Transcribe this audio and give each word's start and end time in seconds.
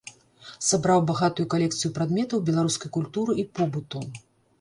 Сабраў 0.67 1.01
багатую 1.09 1.45
калекцыю 1.53 1.91
прадметаў 1.97 2.41
беларускай 2.47 2.93
культуры 2.97 3.37
і 3.45 3.47
побыту. 3.61 4.03